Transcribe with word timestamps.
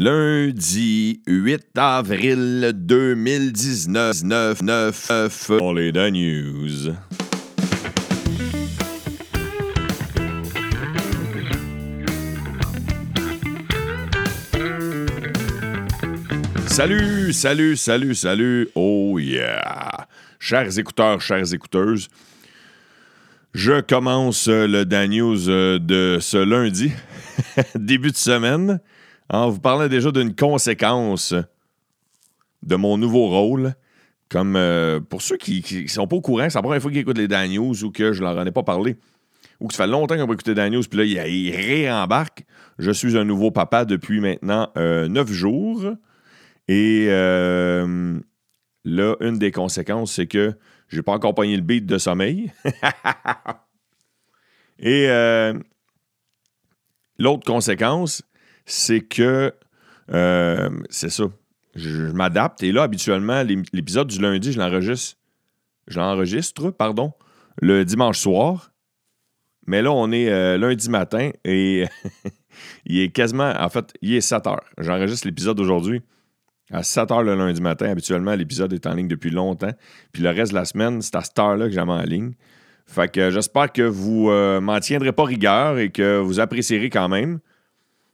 Lundi 0.00 1.20
8 1.26 1.76
avril 1.76 2.70
2019, 2.72 4.22
9, 4.22 4.62
9, 4.62 5.08
9, 5.10 5.50
on 5.60 5.72
les 5.72 5.90
The 5.90 6.12
News. 6.12 6.94
Salut, 16.68 17.32
salut, 17.32 17.76
salut, 17.76 18.14
salut. 18.14 18.68
Oh 18.76 19.18
yeah. 19.18 20.06
Chers 20.38 20.78
écouteurs, 20.78 21.20
chères 21.20 21.52
écouteuses, 21.52 22.08
je 23.52 23.80
commence 23.80 24.46
le 24.46 24.84
Dan 24.84 25.10
News 25.10 25.46
de 25.80 26.18
ce 26.20 26.36
lundi, 26.36 26.92
début 27.74 28.12
de 28.12 28.16
semaine, 28.16 28.78
en 29.30 29.50
vous 29.50 29.60
parlant 29.60 29.88
déjà 29.88 30.10
d'une 30.10 30.34
conséquence 30.34 31.34
de 32.62 32.76
mon 32.76 32.98
nouveau 32.98 33.28
rôle. 33.28 33.74
Comme 34.28 34.56
euh, 34.56 35.00
pour 35.00 35.22
ceux 35.22 35.38
qui 35.38 35.64
ne 35.82 35.88
sont 35.88 36.06
pas 36.06 36.16
au 36.16 36.20
courant, 36.20 36.50
c'est 36.50 36.58
la 36.58 36.62
première 36.62 36.82
fois 36.82 36.90
qu'ils 36.90 37.00
écoutent 37.00 37.16
les 37.16 37.28
Dan 37.28 37.50
News 37.50 37.82
ou 37.82 37.90
que 37.90 38.12
je 38.12 38.22
leur 38.22 38.36
en 38.36 38.44
ai 38.44 38.52
pas 38.52 38.62
parlé, 38.62 38.98
ou 39.58 39.68
que 39.68 39.74
ça 39.74 39.84
fait 39.84 39.90
longtemps 39.90 40.16
qu'on 40.16 40.26
va 40.26 40.34
écouter 40.34 40.54
Dan 40.54 40.72
News, 40.72 40.82
puis 40.82 40.98
là, 40.98 41.26
ils 41.26 41.50
réembarquent. 41.50 42.44
Je 42.78 42.90
suis 42.90 43.16
un 43.16 43.24
nouveau 43.24 43.50
papa 43.50 43.86
depuis 43.86 44.20
maintenant 44.20 44.70
euh, 44.76 45.08
neuf 45.08 45.32
jours. 45.32 45.82
Et 46.68 47.06
euh, 47.08 48.20
là, 48.84 49.16
une 49.20 49.38
des 49.38 49.50
conséquences, 49.50 50.12
c'est 50.12 50.26
que 50.26 50.54
j'ai 50.88 51.02
pas 51.02 51.12
encore 51.12 51.34
pogné 51.34 51.56
le 51.56 51.62
beat 51.62 51.86
de 51.86 51.96
sommeil. 51.96 52.52
Et 54.80 55.08
l'autre 57.18 57.44
conséquence, 57.44 58.22
c'est 58.70 59.00
que 59.00 59.52
euh, 60.12 60.70
c'est 60.90 61.10
ça. 61.10 61.24
Je, 61.74 62.10
m'adapte. 62.12 62.62
Et 62.62 62.72
là, 62.72 62.82
habituellement, 62.82 63.42
l'épisode 63.72 64.08
du 64.08 64.20
lundi, 64.20 64.52
je 64.52 64.58
l'enregistre. 64.58 65.16
Je 65.86 65.98
l'enregistre, 65.98 66.70
pardon, 66.70 67.12
le 67.60 67.84
dimanche 67.84 68.18
soir. 68.18 68.72
Mais 69.66 69.82
là, 69.82 69.92
on 69.92 70.10
est 70.12 70.58
lundi 70.58 70.88
matin 70.88 71.30
et 71.44 71.84
il 72.86 73.00
est 73.00 73.10
quasiment. 73.10 73.52
En 73.58 73.68
fait, 73.68 73.92
il 74.00 74.14
est 74.14 74.20
7 74.20 74.46
heures. 74.46 74.64
J'enregistre 74.78 75.26
l'épisode 75.26 75.56
d'aujourd'hui 75.56 76.02
à 76.70 76.82
7 76.82 77.10
h 77.10 77.22
le 77.22 77.34
lundi 77.34 77.60
matin. 77.60 77.90
Habituellement, 77.90 78.34
l'épisode 78.34 78.72
est 78.72 78.86
en 78.86 78.94
ligne 78.94 79.08
depuis 79.08 79.30
longtemps. 79.30 79.72
Puis 80.12 80.22
le 80.22 80.30
reste 80.30 80.52
de 80.52 80.56
la 80.56 80.64
semaine, 80.64 81.02
c'est 81.02 81.16
à 81.16 81.22
cette 81.22 81.38
heure-là 81.38 81.66
que 81.66 81.72
j'aime 81.72 81.90
en 81.90 82.02
ligne. 82.02 82.32
Fait 82.86 83.10
que 83.10 83.30
j'espère 83.30 83.72
que 83.72 83.82
vous 83.82 84.30
euh, 84.30 84.60
m'en 84.60 84.80
tiendrez 84.80 85.12
pas 85.12 85.24
rigueur 85.24 85.78
et 85.78 85.90
que 85.90 86.18
vous 86.18 86.40
apprécierez 86.40 86.90
quand 86.90 87.08
même. 87.08 87.40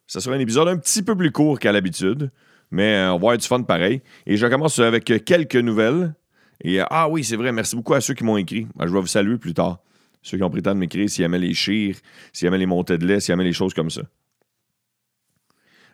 Ce 0.06 0.20
sera 0.20 0.36
un 0.36 0.40
épisode 0.40 0.68
un 0.68 0.76
petit 0.76 1.02
peu 1.02 1.16
plus 1.16 1.32
court 1.32 1.58
qu'à 1.58 1.72
l'habitude, 1.72 2.30
mais 2.70 2.94
euh, 2.94 3.06
on 3.06 3.12
va 3.12 3.14
avoir 3.14 3.38
du 3.38 3.46
fun 3.46 3.62
pareil. 3.62 4.02
Et 4.26 4.36
je 4.36 4.46
commence 4.46 4.78
avec 4.78 5.04
quelques 5.24 5.56
nouvelles. 5.56 6.14
Et 6.62 6.80
euh, 6.80 6.84
ah 6.90 7.08
oui, 7.08 7.24
c'est 7.24 7.36
vrai, 7.36 7.52
merci 7.52 7.74
beaucoup 7.76 7.94
à 7.94 8.00
ceux 8.00 8.14
qui 8.14 8.24
m'ont 8.24 8.36
écrit. 8.36 8.66
je 8.78 8.86
vais 8.86 9.00
vous 9.00 9.06
saluer 9.06 9.38
plus 9.38 9.54
tard. 9.54 9.78
Ceux 10.22 10.38
qui 10.38 10.42
ont 10.42 10.50
pris 10.50 10.58
le 10.58 10.62
temps 10.62 10.74
de 10.74 10.80
m'écrire 10.80 11.08
s'ils 11.08 11.24
aimaient 11.24 11.38
les 11.38 11.54
chires, 11.54 11.96
s'ils 12.32 12.48
aimaient 12.48 12.58
les 12.58 12.66
montées 12.66 12.98
de 12.98 13.06
lait, 13.06 13.20
s'ils 13.20 13.32
aimaient 13.32 13.44
les 13.44 13.52
choses 13.52 13.74
comme 13.74 13.90
ça. 13.90 14.02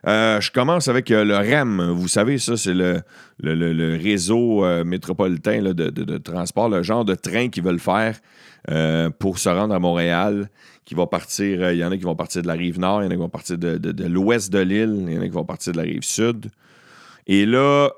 Euh, 0.07 0.41
je 0.41 0.51
commence 0.51 0.87
avec 0.87 1.11
euh, 1.11 1.23
le 1.23 1.35
REM. 1.35 1.91
Vous 1.91 2.07
savez, 2.07 2.37
ça, 2.39 2.57
c'est 2.57 2.73
le, 2.73 3.03
réseau 4.01 4.65
euh, 4.65 4.83
métropolitain 4.83 5.61
de, 5.61 6.17
transport, 6.17 6.69
le 6.69 6.81
genre 6.81 7.05
de 7.05 7.15
train 7.15 7.49
qu'ils 7.49 7.63
veulent 7.63 7.79
faire 7.79 8.19
pour 9.17 9.39
se 9.39 9.49
rendre 9.49 9.73
à 9.73 9.79
Montréal, 9.79 10.49
qui 10.85 10.93
va 10.93 11.07
partir. 11.07 11.71
Il 11.71 11.79
y 11.79 11.83
en 11.83 11.91
a 11.91 11.97
qui 11.97 12.03
vont 12.03 12.15
partir 12.15 12.43
de 12.43 12.47
la 12.47 12.53
rive 12.53 12.79
nord, 12.79 13.01
il 13.01 13.05
y 13.05 13.07
en 13.07 13.11
a 13.11 13.15
qui 13.15 13.19
vont 13.19 13.29
partir 13.29 13.57
de, 13.57 14.07
l'ouest 14.07 14.53
de 14.53 14.59
l'île, 14.59 15.05
il 15.07 15.13
y 15.13 15.17
en 15.17 15.21
a 15.21 15.25
qui 15.25 15.31
vont 15.31 15.45
partir 15.45 15.73
de 15.73 15.77
la 15.77 15.83
rive 15.83 16.03
sud. 16.03 16.51
Et 17.25 17.47
là, 17.47 17.89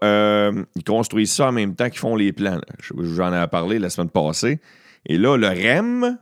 ils 0.76 0.84
construisent 0.86 1.34
ça 1.34 1.50
en 1.50 1.52
même 1.52 1.76
temps 1.76 1.90
qu'ils 1.90 2.00
font 2.00 2.16
les 2.16 2.32
plans. 2.32 2.62
J'en 2.98 3.34
ai 3.34 3.46
parlé 3.48 3.78
la 3.78 3.90
semaine 3.90 4.10
passée. 4.10 4.62
Et 5.06 5.18
là, 5.18 5.36
le 5.36 5.48
REM, 5.48 6.18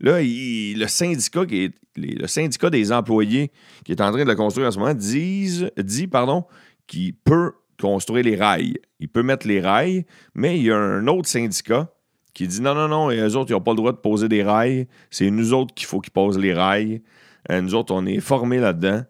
Là, 0.00 0.20
le, 0.20 0.86
syndicat 0.86 1.44
qui 1.44 1.72
le 1.96 2.26
syndicat 2.28 2.70
des 2.70 2.92
employés 2.92 3.50
qui 3.84 3.92
est 3.92 4.00
en 4.00 4.12
train 4.12 4.24
de 4.24 4.28
le 4.30 4.36
construire 4.36 4.68
en 4.68 4.70
ce 4.70 4.78
moment 4.78 4.94
disent, 4.94 5.70
dit 5.76 6.06
pardon, 6.06 6.44
qu'il 6.86 7.14
peut 7.14 7.52
construire 7.80 8.24
les 8.24 8.36
rails. 8.36 8.74
Il 9.00 9.08
peut 9.08 9.22
mettre 9.22 9.46
les 9.46 9.60
rails, 9.60 10.04
mais 10.34 10.58
il 10.58 10.64
y 10.64 10.70
a 10.70 10.76
un 10.76 11.06
autre 11.06 11.28
syndicat 11.28 11.92
qui 12.34 12.46
dit 12.46 12.60
non, 12.60 12.74
non, 12.74 12.88
non, 12.88 13.10
et 13.10 13.18
eux 13.18 13.36
autres, 13.36 13.50
ils 13.50 13.54
n'ont 13.54 13.60
pas 13.60 13.72
le 13.72 13.78
droit 13.78 13.92
de 13.92 13.96
poser 13.96 14.28
des 14.28 14.42
rails. 14.42 14.86
C'est 15.10 15.30
nous 15.30 15.52
autres 15.52 15.74
qu'il 15.74 15.86
faut 15.86 16.00
qu'ils 16.00 16.12
posent 16.12 16.38
les 16.38 16.54
rails. 16.54 17.02
Euh, 17.50 17.60
nous 17.60 17.74
autres, 17.74 17.92
on 17.92 18.06
est 18.06 18.20
formés 18.20 18.58
là-dedans. 18.58 19.02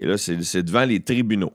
Et 0.00 0.06
là, 0.06 0.18
c'est 0.18 0.62
devant 0.62 0.84
les 0.84 1.00
tribunaux. 1.00 1.52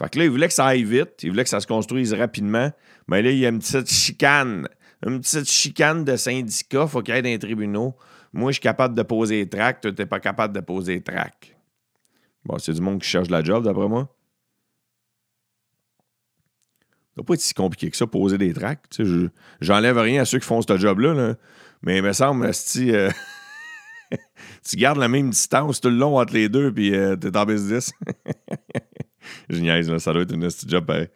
Fait 0.00 0.10
que 0.10 0.18
là, 0.18 0.24
ils 0.24 0.30
voulaient 0.30 0.48
que 0.48 0.54
ça 0.54 0.66
aille 0.66 0.84
vite. 0.84 1.22
Ils 1.22 1.30
voulaient 1.30 1.44
que 1.44 1.50
ça 1.50 1.60
se 1.60 1.66
construise 1.66 2.12
rapidement. 2.14 2.70
Mais 3.06 3.22
là, 3.22 3.30
il 3.30 3.38
y 3.38 3.46
a 3.46 3.50
une 3.50 3.60
petite 3.60 3.90
chicane. 3.90 4.66
Une 5.06 5.20
petite 5.20 5.48
chicane 5.50 6.04
de 6.04 6.16
syndicats. 6.16 6.86
Faut 6.86 7.02
qu'il 7.02 7.14
y 7.14 7.18
ait 7.18 7.22
des 7.22 7.38
tribunaux. 7.38 7.94
Moi, 8.32 8.50
je 8.50 8.54
suis 8.54 8.62
capable 8.62 8.94
de 8.94 9.02
poser 9.02 9.38
les 9.38 9.48
tracts, 9.48 9.82
toi, 9.82 9.92
t'es 9.92 10.06
pas 10.06 10.20
capable 10.20 10.54
de 10.54 10.60
poser 10.60 10.94
les 10.94 11.02
tracts. 11.02 11.56
Bon, 12.44 12.58
c'est 12.58 12.72
du 12.72 12.80
monde 12.80 13.00
qui 13.00 13.08
cherche 13.08 13.28
la 13.28 13.42
job, 13.42 13.64
d'après 13.64 13.88
moi. 13.88 14.14
Ça 16.80 17.16
doit 17.16 17.24
pas 17.26 17.34
être 17.34 17.40
si 17.40 17.54
compliqué 17.54 17.90
que 17.90 17.96
ça, 17.96 18.06
poser 18.06 18.38
des 18.38 18.52
tracts. 18.52 19.02
J'enlève 19.60 19.98
rien 19.98 20.22
à 20.22 20.24
ceux 20.24 20.38
qui 20.38 20.46
font 20.46 20.62
ce 20.62 20.78
job-là, 20.78 21.34
mais 21.82 21.96
il 21.96 22.02
me 22.02 22.12
semble, 22.12 22.54
si 22.54 22.92
euh, 22.92 23.10
tu 24.64 24.76
gardes 24.76 24.98
la 24.98 25.08
même 25.08 25.30
distance 25.30 25.80
tout 25.80 25.90
le 25.90 25.96
long 25.96 26.18
entre 26.18 26.34
les 26.34 26.48
deux, 26.48 26.72
puis 26.72 26.94
euh, 26.94 27.16
t'es 27.16 27.36
en 27.36 27.44
business. 27.44 27.92
Génial, 29.50 30.00
ça 30.00 30.12
doit 30.12 30.22
être 30.22 30.34
une 30.34 30.48
job 30.68 30.86
pareil. 30.86 31.08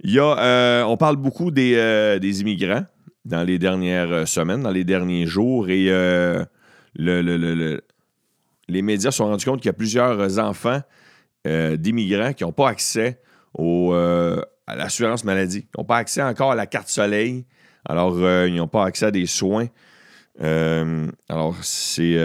Il 0.00 0.12
y 0.12 0.18
a, 0.18 0.38
euh, 0.38 0.82
on 0.82 0.98
parle 0.98 1.16
beaucoup 1.16 1.50
des, 1.50 2.18
des 2.20 2.40
immigrants 2.42 2.84
dans 3.26 3.42
les 3.42 3.58
dernières 3.58 4.12
euh, 4.12 4.24
semaines, 4.24 4.62
dans 4.62 4.70
les 4.70 4.84
derniers 4.84 5.26
jours. 5.26 5.68
Et 5.68 5.86
euh, 5.90 6.44
le, 6.94 7.82
les 8.68 8.82
médias 8.82 9.10
se 9.10 9.18
sont 9.18 9.26
rendus 9.26 9.44
compte 9.44 9.60
qu'il 9.60 9.68
y 9.68 9.70
a 9.70 9.74
plusieurs 9.74 10.38
enfants 10.38 10.80
euh, 11.46 11.76
d'immigrants 11.76 12.32
qui 12.32 12.44
n'ont 12.44 12.52
pas 12.52 12.68
accès 12.68 13.20
à 13.58 14.76
l'assurance 14.76 15.24
maladie. 15.24 15.66
Ils 15.66 15.80
n'ont 15.80 15.84
pas 15.84 15.98
accès 15.98 16.22
encore 16.22 16.52
à 16.52 16.54
la 16.54 16.66
carte 16.66 16.88
soleil. 16.88 17.44
Alors, 17.84 18.18
ils 18.46 18.54
n'ont 18.54 18.68
pas 18.68 18.84
accès 18.84 19.06
à 19.06 19.10
des 19.10 19.26
soins. 19.26 19.68
alors, 20.40 21.56
c'est, 21.62 22.18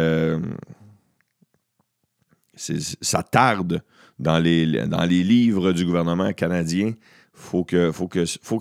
ça 2.55 3.23
tarde 3.23 3.81
dans 4.19 4.39
les, 4.39 4.65
livres 4.65 5.71
du 5.71 5.85
gouvernement 5.85 6.33
canadien. 6.33 6.87
Il 6.87 6.95
faut 7.33 7.63
que 7.63 7.91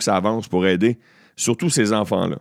ça 0.01 0.17
avance 0.17 0.47
pour 0.47 0.67
aider 0.67 0.99
surtout 1.41 1.71
ces 1.71 1.93
enfants-là. 1.93 2.39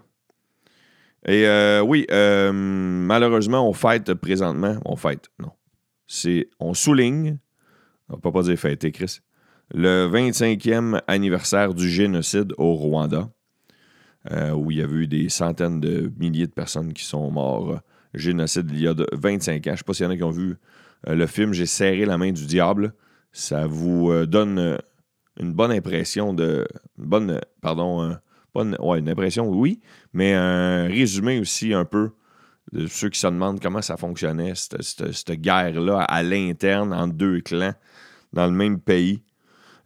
Et 1.26 1.48
euh, 1.48 1.82
oui, 1.82 2.06
euh, 2.12 2.52
malheureusement, 2.54 3.68
on 3.68 3.74
fête 3.74 4.14
présentement. 4.14 4.80
On 4.86 4.96
fête, 4.96 5.30
non. 5.40 5.52
C'est, 6.08 6.50
on 6.60 6.74
souligne, 6.74 7.38
on 8.10 8.16
ne 8.16 8.22
peut 8.22 8.32
pas 8.32 8.44
dire 8.44 8.58
fêter, 8.58 8.92
Chris, 8.92 9.20
le 9.74 10.10
25e 10.10 11.02
anniversaire 11.08 11.74
du 11.74 11.90
génocide 11.90 12.54
au 12.58 12.74
Rwanda, 12.74 13.30
euh, 14.32 14.52
où 14.52 14.72
il 14.72 14.78
y 14.78 14.82
a 14.82 14.88
eu 14.88 15.08
des 15.08 15.30
centaines 15.30 15.80
de 15.80 16.12
milliers 16.18 16.48
de 16.48 16.52
personnes 16.52 16.94
qui 16.94 17.04
sont 17.04 17.30
mortes. 17.32 17.82
Génocide 18.14 18.70
il 18.72 18.82
y 18.82 18.88
a 18.88 18.96
25 19.14 19.56
ans. 19.56 19.62
Je 19.66 19.72
ne 19.72 19.76
sais 19.76 19.84
pas 19.84 19.94
s'il 19.94 20.06
y 20.06 20.08
en 20.08 20.12
a 20.12 20.18
qui 20.18 20.24
ont 20.24 20.32
vu 20.32 20.58
le 21.06 21.28
film 21.28 21.54
J'ai 21.54 21.68
serré 21.68 22.06
la 22.06 22.18
main 22.18 22.32
du 22.32 22.48
diable. 22.48 22.94
Ça 23.32 23.68
vous 23.68 24.26
donne 24.26 24.80
une 25.40 25.54
bonne 25.54 25.72
impression 25.72 26.34
de. 26.34 26.68
Une 26.98 27.06
bonne. 27.06 27.40
Pardon 27.62 28.18
pas 28.54 28.64
une, 28.64 29.10
impression, 29.10 29.48
oui, 29.50 29.80
mais 30.14 30.34
un 30.34 30.88
résumé 30.88 31.40
aussi 31.40 31.74
un 31.74 31.86
peu 31.86 32.12
de 32.72 32.88
ceux 32.88 33.10
qui 33.10 33.20
se 33.20 33.28
demandent 33.28 33.60
comment 33.60 33.82
ça 33.82 33.98
fonctionnait, 33.98 34.54
cette, 34.56 35.32
guerre-là 35.32 36.02
à 36.02 36.24
l'interne, 36.24 36.94
entre 36.94 37.14
deux 37.14 37.42
clans, 37.42 37.74
dans 38.34 38.46
le 38.46 38.54
même 38.54 38.80
pays. 38.80 39.24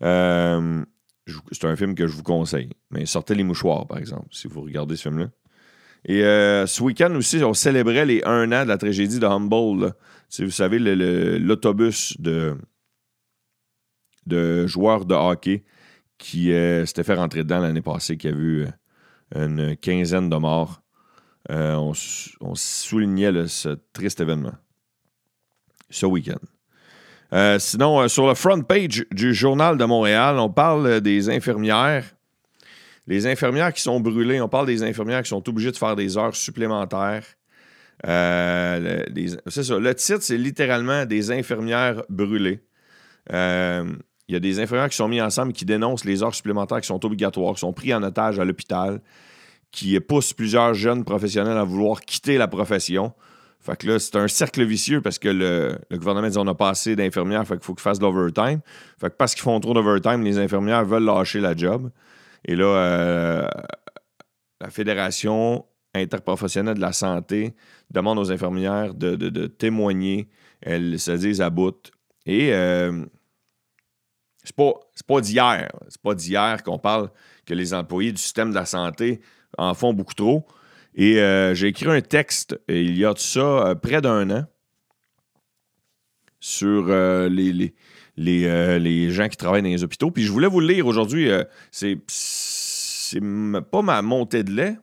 Euh, 0.02 0.84
c'est 1.52 1.66
un 1.66 1.76
film 1.76 1.96
que 1.96 2.08
je 2.08 2.16
vous 2.16 2.24
conseille. 2.24 2.72
Mais 2.92 3.06
sortez 3.06 3.36
les 3.36 3.44
mouchoirs, 3.44 3.88
par 3.88 3.98
exemple, 3.98 4.28
si 4.32 4.48
vous 4.48 4.62
regardez 4.62 4.96
ce 4.98 5.04
film-là. 5.04 5.30
Et 6.06 6.24
euh, 6.24 6.68
ce 6.68 6.84
week-end 6.84 7.16
aussi, 7.16 7.42
on 7.44 7.54
célébrait 7.54 8.06
les 8.06 8.22
un 8.26 8.52
an 8.52 8.64
de 8.64 8.68
la 8.68 8.78
tragédie 8.78 9.20
de 9.20 9.26
Humboldt. 9.26 9.94
Vous 10.40 10.50
savez, 10.50 10.80
l'autobus 10.80 12.20
de, 12.20 12.58
de 14.26 14.68
joueurs 14.68 15.06
de 15.06 15.14
hockey 15.14 15.64
qui 16.24 16.54
euh, 16.54 16.86
s'était 16.86 17.04
fait 17.04 17.16
rentrer 17.16 17.44
dedans 17.44 17.60
l'année 17.60 17.82
passée, 17.82 18.16
qui 18.16 18.30
a 18.30 18.32
vu 18.32 18.66
euh, 19.36 19.46
une 19.46 19.76
quinzaine 19.76 20.30
de 20.30 20.38
morts. 20.38 20.82
Euh, 21.52 21.76
on, 21.76 22.56
soulignait 22.56 23.48
ce 23.48 23.78
triste 23.92 24.22
événement 24.22 24.54
ce 25.90 26.06
week-end. 26.06 26.40
sinon, 27.60 28.08
sur 28.08 28.26
le 28.26 28.36
front 28.36 28.62
page 28.62 29.06
du 29.12 29.34
Journal 29.34 29.78
de 29.78 29.84
Montréal, 29.84 30.40
on 30.40 30.50
parle 30.50 31.02
des 31.02 31.30
infirmières. 31.30 32.06
Les 33.06 33.28
infirmières 33.28 33.74
qui 33.74 33.82
sont 33.82 34.00
brûlées, 34.00 34.40
on 34.40 34.48
parle 34.48 34.68
des 34.68 34.82
infirmières 34.82 35.24
qui 35.24 35.30
sont 35.30 35.48
obligées 35.50 35.72
de 35.72 35.78
faire 35.78 35.98
des 35.98 36.18
heures 36.18 36.36
supplémentaires. 36.36 37.26
c'est 38.02 39.64
ça. 39.64 39.78
Le 39.78 39.94
titre, 39.94 40.22
c'est 40.22 40.38
littéralement 40.38 41.06
des 41.06 41.32
infirmières 41.32 42.02
brûlées. 42.08 42.64
Il 44.28 44.34
y 44.34 44.36
a 44.36 44.40
des 44.40 44.60
infirmières 44.60 44.90
qui 44.90 44.96
sont 44.96 45.08
mis 45.08 45.22
ensemble 45.22 45.54
qui 45.54 45.66
dénoncent 45.66 46.06
les 46.06 46.24
heures 46.24 46.34
supplémentaires 46.34 46.82
qui 46.82 46.88
sont 46.88 47.04
obligatoires, 47.06 47.54
qui 47.54 47.60
sont 47.60 47.74
pris 47.74 47.94
en 47.94 48.04
otage 48.04 48.40
à 48.40 48.46
l'hôpital, 48.46 49.02
qui 49.72 50.00
poussent 50.00 50.34
plusieurs 50.34 50.74
jeunes 50.74 51.04
professionnels 51.04 51.58
à 51.58 51.64
vouloir 51.64 52.02
quitter 52.02 52.38
la 52.38 52.48
profession. 52.48 53.14
Fait 53.60 53.78
que 53.78 53.88
là, 53.88 54.00
c'est 54.00 54.16
un 54.18 54.28
cercle 54.28 54.64
vicieux 54.64 55.02
parce 55.02 55.20
que 55.20 55.30
le, 55.30 55.78
gouvernement 55.92 56.28
dit 56.28 56.38
on 56.38 56.44
n'a 56.44 56.54
pas 56.54 56.70
assez 56.70 56.96
d'infirmières, 56.96 57.46
fait 57.48 57.56
qu'il 57.56 57.64
faut 57.64 57.74
qu'ils 57.74 57.82
fassent 57.82 58.00
de 58.00 58.06
l'overtime. 58.06 58.60
Fait 59.00 59.10
que 59.10 59.16
parce 59.16 59.34
qu'ils 59.34 59.44
font 59.44 59.60
trop 59.60 59.74
d'overtime, 59.74 60.24
les 60.24 60.38
infirmières 60.38 60.86
veulent 60.86 61.06
lâcher 61.06 61.40
la 61.40 61.56
job. 61.56 61.90
Et 62.46 62.56
là, 62.56 62.66
euh, 62.66 63.48
la 64.60 64.70
Fédération 64.70 65.66
interprofessionnelle 65.94 66.76
de 66.76 66.82
la 66.82 66.94
santé 66.94 67.54
demande 67.92 68.20
aux 68.20 68.32
infirmières 68.32 68.94
de, 68.94 69.48
témoigner. 69.48 70.30
Elles 70.62 71.00
se 71.00 71.12
disent 71.12 71.42
à 71.42 71.50
bout. 71.50 71.92
Et 72.26 72.54
euh, 72.54 73.06
c'est 74.44 74.56
pas, 74.56 74.74
pas 75.08 75.22
d'hier. 75.22 75.72
C'est 75.90 76.02
pas 76.02 76.16
d'hier 76.16 76.64
qu'on 76.64 76.80
parle 76.80 77.10
que 77.46 77.54
les 77.54 77.74
employés 77.74 78.12
du 78.12 78.22
système 78.22 78.50
de 78.50 78.56
la 78.56 78.66
santé 78.66 79.22
en 79.58 79.74
font 79.74 79.94
beaucoup 79.94 80.14
trop. 80.14 80.46
Et 80.96 81.20
euh, 81.20 81.56
j'ai 81.56 81.68
écrit 81.68 81.90
un 81.90 82.02
texte 82.02 82.60
il 82.68 82.98
y 82.98 83.06
a 83.06 83.14
de 83.14 83.20
ça 83.20 83.40
euh, 83.40 83.76
près 83.76 84.02
d'un 84.02 84.30
an 84.30 84.46
sur 86.40 86.88
euh, 86.90 87.30
les, 87.30 87.74
les, 88.18 88.80
les, 88.80 89.12
gens 89.12 89.28
qui 89.30 89.38
travaillent 89.38 89.62
dans 89.62 89.70
les 89.70 89.84
hôpitaux. 89.84 90.12
Puis 90.12 90.24
je 90.24 90.32
voulais 90.32 90.48
vous 90.48 90.60
le 90.60 90.68
lire 90.68 90.86
aujourd'hui. 90.88 91.30
c'est, 91.72 91.98
pas 93.72 93.82
ma 93.82 94.02
montée 94.02 94.44
de 94.44 94.52
lait. 94.52 94.76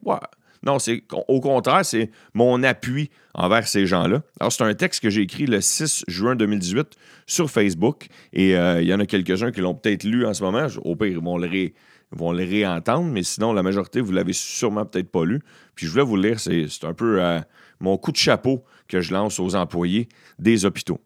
Non, 0.63 0.79
c'est 0.79 1.03
au 1.29 1.41
contraire, 1.41 1.85
c'est 1.85 2.11
mon 2.35 2.63
appui 2.63 3.11
envers 3.35 3.67
ces 3.67 3.87
gens-là. 3.87 4.23
Alors, 4.41 4.53
c'est 4.53 4.63
un 4.63 4.75
texte 4.75 5.03
que 5.03 5.09
j'ai 5.09 5.23
écrit 5.23 5.47
le 5.47 5.61
6 5.61 6.05
juin 6.07 6.37
2018 6.37 6.97
sur 7.27 7.51
Facebook. 7.51 8.09
Et 8.33 8.51
il 8.51 8.85
y 8.85 8.93
en 8.93 9.01
a 9.01 9.07
quelques-uns 9.07 9.53
qui 9.53 9.63
l'ont 9.63 9.75
peut-être 9.75 10.05
lu 10.05 10.27
en 10.27 10.35
ce 10.35 10.43
moment. 10.43 10.67
Au 10.85 10.97
pire, 10.97 11.09
ils 11.09 11.19
vont 11.19 11.39
le, 11.39 11.49
ré, 11.49 11.75
vont 12.13 12.33
le 12.33 12.45
réentendre, 12.45 13.11
mais 13.11 13.23
sinon, 13.23 13.53
la 13.53 13.63
majorité, 13.63 14.01
vous 14.01 14.13
l'avez 14.13 14.33
sûrement 14.33 14.85
peut-être 14.85 15.11
pas 15.11 15.25
lu. 15.25 15.41
Puis 15.75 15.87
je 15.87 15.93
voulais 15.93 16.05
vous 16.05 16.17
le 16.17 16.29
lire, 16.29 16.41
c'est 16.41 16.67
un 16.85 16.95
peu 16.95 17.23
euh, 17.23 17.41
mon 17.79 17.97
coup 17.97 18.13
de 18.13 18.17
chapeau 18.17 18.65
que 18.89 19.01
je 19.01 19.13
lance 19.13 19.39
aux 19.39 19.55
employés 19.55 20.09
des 20.39 20.65
hôpitaux. 20.65 21.01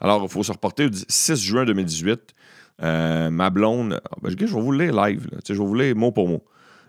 Alors, 0.00 0.22
il 0.22 0.28
faut 0.30 0.42
se 0.42 0.52
reporter 0.52 0.86
au 0.86 0.90
6 1.08 1.42
juin 1.42 1.64
2018. 1.64 2.34
Euh, 2.82 3.30
ma 3.30 3.50
blonde, 3.50 4.00
ah, 4.02 4.16
ben, 4.22 4.30
je 4.30 4.36
vais 4.36 4.46
vous 4.46 4.72
le 4.72 4.86
lire 4.86 5.04
live, 5.04 5.28
je 5.46 5.52
vais 5.52 5.58
vous 5.58 5.74
le 5.74 5.84
lire 5.84 5.96
mot 5.96 6.12
pour 6.12 6.28
mot. 6.28 6.42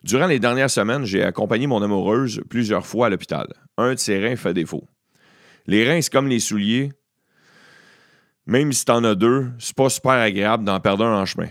Durant 0.03 0.25
les 0.25 0.39
dernières 0.39 0.71
semaines, 0.71 1.05
j'ai 1.05 1.23
accompagné 1.23 1.67
mon 1.67 1.81
amoureuse 1.81 2.41
plusieurs 2.49 2.87
fois 2.87 3.07
à 3.07 3.09
l'hôpital. 3.09 3.47
Un 3.77 3.93
de 3.93 3.99
ses 3.99 4.19
reins 4.19 4.35
fait 4.35 4.53
défaut. 4.53 4.87
Les 5.67 5.87
reins, 5.87 6.01
c'est 6.01 6.11
comme 6.11 6.27
les 6.27 6.39
souliers. 6.39 6.91
Même 8.47 8.73
si 8.73 8.83
t'en 8.83 9.03
as 9.03 9.13
deux, 9.13 9.49
c'est 9.59 9.75
pas 9.75 9.89
super 9.89 10.13
agréable 10.13 10.63
d'en 10.63 10.79
perdre 10.79 11.05
un 11.05 11.21
en 11.21 11.25
chemin. 11.25 11.49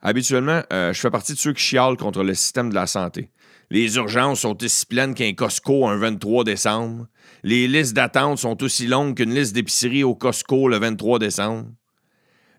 Habituellement, 0.00 0.62
euh, 0.72 0.92
je 0.92 1.00
fais 1.00 1.10
partie 1.10 1.34
de 1.34 1.38
ceux 1.38 1.52
qui 1.52 1.62
chialent 1.62 1.96
contre 1.96 2.22
le 2.22 2.34
système 2.34 2.70
de 2.70 2.74
la 2.74 2.86
santé. 2.86 3.30
Les 3.70 3.96
urgences 3.96 4.40
sont 4.40 4.62
aussi 4.62 4.86
pleines 4.86 5.14
qu'un 5.14 5.32
Costco 5.34 5.86
un 5.86 5.96
23 5.96 6.44
décembre. 6.44 7.06
Les 7.42 7.68
listes 7.68 7.94
d'attente 7.94 8.38
sont 8.38 8.62
aussi 8.62 8.86
longues 8.86 9.16
qu'une 9.16 9.34
liste 9.34 9.54
d'épicerie 9.54 10.04
au 10.04 10.14
Costco 10.14 10.68
le 10.68 10.78
23 10.78 11.18
décembre. 11.18 11.68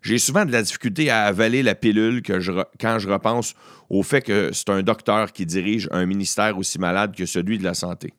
J'ai 0.06 0.18
souvent 0.18 0.44
de 0.44 0.52
la 0.52 0.62
difficulté 0.62 1.10
à 1.10 1.24
avaler 1.24 1.64
la 1.64 1.74
pilule 1.74 2.22
que 2.22 2.34
quand 2.80 3.00
je 3.00 3.08
repense 3.08 3.54
au 3.90 4.04
fait 4.04 4.22
que 4.22 4.50
c'est 4.52 4.70
un 4.70 4.84
docteur 4.84 5.32
qui 5.32 5.44
dirige 5.44 5.88
un 5.90 6.06
ministère 6.06 6.56
aussi 6.56 6.78
malade 6.78 7.12
que 7.16 7.26
celui 7.26 7.58
de 7.58 7.64
la 7.64 7.74
santé. 7.74 8.14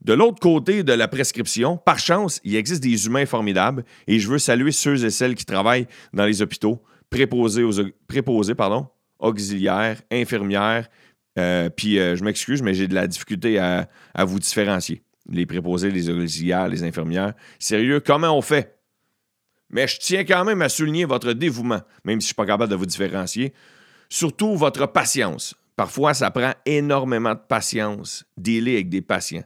De 0.00 0.14
l'autre 0.14 0.40
côté 0.40 0.82
de 0.82 0.94
la 0.94 1.06
prescription, 1.06 1.76
par 1.76 1.98
chance, 1.98 2.40
il 2.44 2.56
existe 2.56 2.82
des 2.82 3.04
humains 3.04 3.26
formidables 3.26 3.84
et 4.06 4.18
je 4.18 4.30
veux 4.30 4.38
saluer 4.38 4.72
ceux 4.72 5.04
et 5.04 5.10
celles 5.10 5.34
qui 5.34 5.44
travaillent 5.44 5.86
dans 6.14 6.24
les 6.24 6.40
hôpitaux, 6.40 6.82
préposés, 7.10 7.62
aux, 7.62 7.74
préposés 8.08 8.54
pardon, 8.54 8.86
auxiliaires, 9.18 10.00
infirmières. 10.10 10.88
Euh, 11.38 11.68
puis 11.68 11.98
euh, 11.98 12.16
je 12.16 12.24
m'excuse, 12.24 12.62
mais 12.62 12.72
j'ai 12.72 12.88
de 12.88 12.94
la 12.94 13.06
difficulté 13.06 13.58
à, 13.58 13.86
vous 14.24 14.38
différencier. 14.38 15.02
Les 15.28 15.44
préposés, 15.44 15.90
les 15.90 16.08
auxiliaires, 16.08 16.68
les 16.68 16.82
infirmières. 16.84 17.34
Sérieux, 17.58 18.00
comment 18.00 18.34
on 18.34 18.40
fait? 18.40 18.79
Mais 19.70 19.86
je 19.86 19.98
tiens 19.98 20.24
quand 20.24 20.44
même 20.44 20.62
à 20.62 20.68
souligner 20.68 21.04
votre 21.04 21.32
dévouement, 21.32 21.80
même 22.04 22.20
si 22.20 22.26
je 22.26 22.32
ne 22.32 22.32
suis 22.32 22.34
pas 22.34 22.46
capable 22.46 22.70
de 22.70 22.76
vous 22.76 22.86
différencier. 22.86 23.52
Surtout 24.08 24.56
votre 24.56 24.86
patience. 24.86 25.54
Parfois, 25.76 26.12
ça 26.12 26.30
prend 26.30 26.52
énormément 26.66 27.34
de 27.34 27.40
patience, 27.48 28.24
dealer 28.36 28.74
avec 28.74 28.88
des 28.88 29.00
patients. 29.00 29.44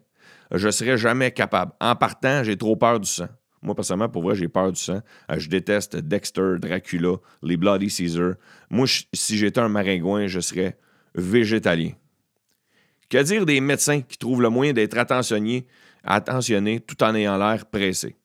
Je 0.51 0.67
ne 0.67 0.73
serais 0.73 0.97
jamais 0.97 1.31
capable. 1.31 1.73
En 1.81 1.95
partant, 1.95 2.43
j'ai 2.43 2.57
trop 2.57 2.77
peur 2.77 2.99
du 2.99 3.09
sang. 3.09 3.29
Moi, 3.63 3.75
personnellement, 3.75 4.09
pour 4.09 4.23
vrai, 4.23 4.35
j'ai 4.35 4.49
peur 4.49 4.73
du 4.73 4.81
sang. 4.81 5.01
Euh, 5.31 5.39
je 5.39 5.49
déteste 5.49 5.97
Dexter, 5.97 6.57
Dracula, 6.59 7.17
les 7.43 7.57
Bloody 7.57 7.89
Caesar. 7.89 8.35
Moi, 8.69 8.87
si 9.13 9.39
j'étais 9.39 9.61
un 9.61 9.69
maringouin, 9.69 10.27
je 10.27 10.41
serais 10.41 10.77
végétalien. 11.15 11.93
Que 13.09 13.23
dire 13.23 13.47
des 13.47 13.61
médecins 13.61 14.01
qui 14.01 14.19
trouvent 14.19 14.43
le 14.43 14.49
moyen 14.49 14.73
d'être 14.73 14.99
attentionnés, 14.99 15.67
attentionnés 16.03 16.81
tout 16.81 17.03
en 17.03 17.15
ayant 17.15 17.39
l'air 17.39 17.67
pressés? 17.67 18.17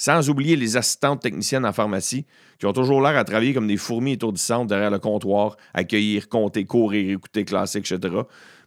Sans 0.00 0.30
oublier 0.30 0.54
les 0.54 0.76
assistantes 0.76 1.20
techniciennes 1.20 1.66
en 1.66 1.72
pharmacie 1.72 2.24
qui 2.58 2.66
ont 2.66 2.72
toujours 2.72 3.02
l'air 3.02 3.16
à 3.16 3.24
travailler 3.24 3.52
comme 3.52 3.66
des 3.66 3.76
fourmis 3.76 4.12
étourdissantes 4.12 4.68
derrière 4.68 4.90
le 4.90 5.00
comptoir, 5.00 5.56
accueillir, 5.74 6.28
compter, 6.28 6.64
courir, 6.64 7.16
écouter, 7.16 7.44
classer, 7.44 7.78
etc. 7.78 7.98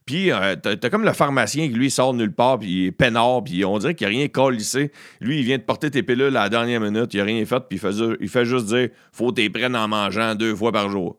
Puis, 0.05 0.31
euh, 0.31 0.55
t'as, 0.55 0.89
comme 0.89 1.05
le 1.05 1.13
pharmacien 1.13 1.67
qui, 1.67 1.73
lui, 1.73 1.89
sort 1.89 2.13
nulle 2.13 2.33
part, 2.33 2.59
puis 2.59 2.69
il 2.69 2.85
est 2.87 2.91
peinard, 2.91 3.43
puis 3.45 3.63
on 3.63 3.77
dirait 3.77 3.95
qu'il 3.95 4.07
n'y 4.09 4.15
a 4.15 4.17
rien 4.17 4.27
collissé. 4.27 4.91
Lui, 5.21 5.39
il 5.39 5.45
vient 5.45 5.57
de 5.57 5.63
porter 5.63 5.89
tes 5.89 6.03
pilules 6.03 6.35
à 6.35 6.43
la 6.43 6.49
dernière 6.49 6.81
minute, 6.81 7.13
il 7.13 7.17
n'a 7.17 7.23
rien 7.23 7.45
fait, 7.45 7.61
puis 7.69 7.79
il 8.19 8.29
fait, 8.29 8.45
juste 8.45 8.65
dire 8.65 8.89
faut 9.13 9.31
t'es 9.31 9.49
prendre 9.49 9.77
en 9.77 9.87
mangeant 9.87 10.35
deux 10.35 10.55
fois 10.55 10.71
par 10.71 10.89
jour. 10.89 11.17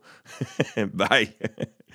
Bye. 0.92 1.30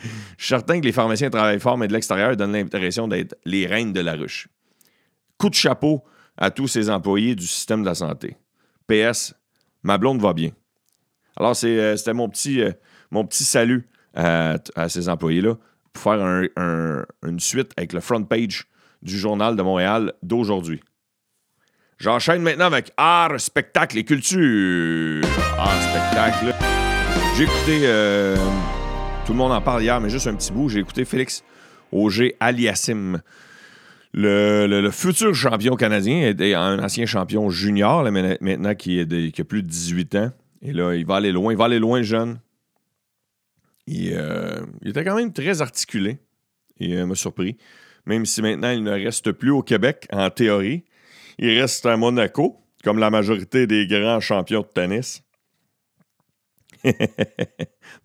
Je 0.01 0.43
suis 0.43 0.47
certain 0.47 0.79
que 0.79 0.85
les 0.85 0.91
pharmaciens 0.91 1.29
travaillent 1.29 1.59
fort, 1.59 1.77
mais 1.77 1.87
de 1.87 1.93
l'extérieur, 1.93 2.31
ils 2.31 2.37
donnent 2.37 2.53
l'impression 2.53 3.07
d'être 3.07 3.35
les 3.45 3.67
reines 3.67 3.93
de 3.93 4.01
la 4.01 4.13
ruche. 4.13 4.47
Coup 5.37 5.49
de 5.49 5.55
chapeau 5.55 6.03
à 6.37 6.51
tous 6.51 6.67
ces 6.67 6.89
employés 6.89 7.35
du 7.35 7.47
système 7.47 7.81
de 7.81 7.87
la 7.87 7.95
santé. 7.95 8.37
PS, 8.87 9.33
ma 9.83 9.97
blonde 9.97 10.21
va 10.21 10.33
bien. 10.33 10.51
Alors, 11.35 11.55
euh, 11.63 11.95
c'était 11.95 12.13
mon 12.13 12.29
petit, 12.29 12.61
euh, 12.61 12.71
mon 13.11 13.25
petit 13.25 13.43
salut 13.43 13.87
à 14.13 14.89
ces 14.89 15.09
employés-là 15.09 15.57
faire 15.97 16.47
une 17.23 17.39
suite 17.39 17.71
avec 17.75 17.93
le 17.93 17.99
front 17.99 18.23
page 18.23 18.67
du 19.01 19.17
Journal 19.17 19.55
de 19.55 19.61
Montréal 19.61 20.13
d'aujourd'hui. 20.23 20.81
J'enchaîne 21.97 22.43
maintenant 22.43 22.65
avec 22.65 22.91
art, 22.95 23.39
spectacle 23.39 23.97
et 23.97 24.03
culture. 24.03 25.25
Art, 25.57 25.81
spectacle. 25.81 26.55
J'ai 27.35 27.43
écouté, 27.43 27.79
euh, 27.83 28.35
tout 29.25 29.33
le 29.33 29.37
monde 29.37 29.51
en 29.51 29.61
parle 29.61 29.81
hier, 29.81 29.99
mais 29.99 30.09
juste 30.09 30.27
un 30.27 30.35
petit 30.35 30.51
bout, 30.51 30.69
j'ai 30.69 30.79
écouté 30.79 31.05
Félix 31.05 31.43
Auger 31.91 32.35
Aliassim. 32.39 33.19
Le, 34.19 34.89
futur 34.89 35.35
champion 35.35 35.75
canadien, 35.75 36.33
un 36.39 36.83
ancien 36.83 37.05
champion 37.05 37.51
junior, 37.51 38.03
maintenant 38.11 38.73
qui, 38.73 38.97
est 38.97 39.39
a 39.39 39.43
plus 39.43 39.61
de 39.61 39.67
18 39.67 40.15
ans. 40.15 40.31
Et 40.63 40.73
là, 40.73 40.95
il 40.95 41.05
va 41.05 41.17
aller 41.17 41.31
loin, 41.31 41.51
il 41.51 41.57
va 41.57 41.65
aller 41.65 41.77
loin 41.77 42.01
jeune. 42.01 42.39
Euh, 43.89 44.65
il, 44.81 44.89
était 44.89 45.03
quand 45.03 45.15
même 45.15 45.31
très 45.31 45.61
articulé 45.61 46.17
et 46.79 46.97
euh, 46.97 47.05
m'a 47.05 47.13
surpris. 47.13 47.57
Même 48.07 48.25
si 48.25 48.41
maintenant 48.41 48.71
il 48.71 48.83
ne 48.83 48.91
reste 48.91 49.31
plus 49.31 49.51
au 49.51 49.61
Québec, 49.61 50.07
en 50.11 50.29
théorie. 50.31 50.83
Il 51.37 51.59
reste 51.59 51.85
à 51.85 51.95
Monaco, 51.95 52.57
comme 52.83 52.97
la 52.97 53.11
majorité 53.11 53.67
des 53.67 53.85
grands 53.85 54.19
champions 54.19 54.61
de 54.61 54.67
tennis. 54.67 55.21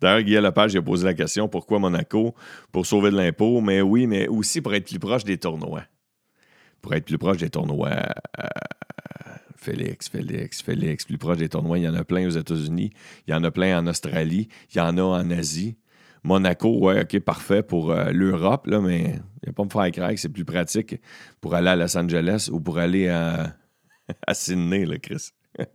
D'ailleurs, 0.01 0.21
Guillaume 0.21 0.43
Lepage 0.43 0.75
a 0.75 0.81
posé 0.81 1.05
la 1.05 1.15
question 1.15 1.47
pourquoi 1.47 1.79
Monaco? 1.79 2.35
Pour 2.71 2.85
sauver 2.85 3.09
de 3.09 3.17
l'impôt, 3.17 3.61
mais 3.61 3.81
oui, 3.81 4.05
mais 4.05 4.27
aussi 4.27 4.61
pour 4.61 4.75
être 4.75 4.85
plus 4.85 4.99
proche 4.99 5.23
des 5.23 5.37
tournois. 5.37 5.83
Pour 6.83 6.93
être 6.93 7.05
plus 7.05 7.17
proche 7.17 7.37
des 7.37 7.49
tournois. 7.49 7.89
Euh, 7.89 8.47
Félix, 9.55 10.09
Félix, 10.09 10.61
Félix, 10.61 11.05
plus 11.05 11.17
proche 11.17 11.37
des 11.37 11.49
tournois. 11.49 11.79
Il 11.79 11.85
y 11.85 11.87
en 11.87 11.95
a 11.95 12.03
plein 12.03 12.27
aux 12.27 12.31
États-Unis, 12.31 12.91
il 13.25 13.31
y 13.31 13.33
en 13.33 13.43
a 13.43 13.49
plein 13.49 13.79
en 13.79 13.87
Australie, 13.87 14.49
il 14.71 14.77
y 14.77 14.81
en 14.81 14.97
a 14.97 15.01
en 15.01 15.31
Asie. 15.31 15.77
Monaco, 16.23 16.77
ouais, 16.79 17.01
OK, 17.01 17.19
parfait 17.19 17.63
pour 17.63 17.91
euh, 17.91 18.11
l'Europe, 18.11 18.67
là, 18.67 18.79
mais 18.79 18.99
il 19.01 19.45
n'y 19.45 19.49
a 19.49 19.53
pas 19.53 19.63
me 19.63 19.69
faire 19.69 19.91
craquer, 19.91 20.17
c'est 20.17 20.29
plus 20.29 20.45
pratique 20.45 20.95
pour 21.41 21.55
aller 21.55 21.69
à 21.69 21.75
Los 21.75 21.97
Angeles 21.97 22.49
ou 22.51 22.59
pour 22.61 22.77
aller 22.77 23.09
à, 23.09 23.55
à 24.27 24.33
Sydney, 24.33 24.85
là, 24.85 24.97
Chris. 24.99 25.29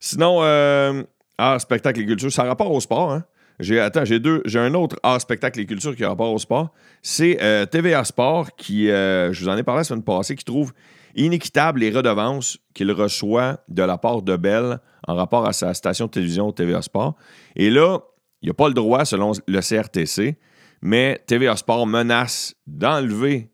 Sinon, 0.00 0.42
euh, 0.42 1.02
art, 1.38 1.60
spectacle 1.60 2.00
et 2.00 2.06
culture, 2.06 2.32
ça 2.32 2.42
a 2.42 2.46
rapport 2.46 2.70
au 2.70 2.80
sport, 2.80 3.12
hein? 3.12 3.24
J'ai, 3.60 3.80
attends, 3.80 4.04
j'ai 4.04 4.20
deux, 4.20 4.42
j'ai 4.44 4.58
un 4.58 4.74
autre 4.74 4.96
art, 5.02 5.20
spectacle 5.20 5.58
et 5.60 5.66
culture 5.66 5.96
qui 5.96 6.04
a 6.04 6.08
rapport 6.08 6.32
au 6.32 6.38
sport. 6.38 6.72
C'est 7.02 7.38
euh, 7.42 7.66
TVA 7.66 8.04
Sport 8.04 8.54
qui, 8.56 8.86
je 8.86 9.38
vous 9.40 9.48
en 9.48 9.56
ai 9.56 9.62
parlé 9.62 9.80
la 9.80 9.84
semaine 9.84 10.04
passée, 10.04 10.36
qui 10.36 10.44
trouve 10.44 10.72
inéquitable 11.16 11.80
les 11.80 11.90
redevances 11.90 12.58
qu'il 12.74 12.92
reçoit 12.92 13.58
de 13.68 13.82
la 13.82 13.98
part 13.98 14.22
de 14.22 14.36
Bell 14.36 14.78
en 15.06 15.14
rapport 15.16 15.46
à 15.46 15.52
sa 15.52 15.74
station 15.74 16.06
de 16.06 16.10
télévision 16.10 16.52
TVA 16.52 16.82
Sport. 16.82 17.16
Et 17.56 17.70
là, 17.70 17.98
il 18.42 18.46
n'y 18.46 18.50
a 18.50 18.54
pas 18.54 18.68
le 18.68 18.74
droit 18.74 19.04
selon 19.04 19.32
le 19.46 19.60
CRTC, 19.60 20.36
mais 20.82 21.20
TVA 21.26 21.56
Sport 21.56 21.86
menace 21.86 22.54
d'enlever 22.66 23.50